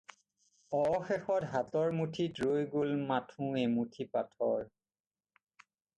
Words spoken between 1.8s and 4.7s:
মুঠিত ৰৈ গ'ল মাথোঁ এমুঠি পাথৰ।